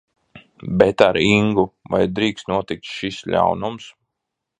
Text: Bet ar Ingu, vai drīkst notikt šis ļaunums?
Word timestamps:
Bet 0.79 1.03
ar 1.07 1.19
Ingu, 1.25 1.65
vai 1.95 2.01
drīkst 2.21 2.49
notikt 2.53 2.91
šis 2.95 3.21
ļaunums? 3.35 3.87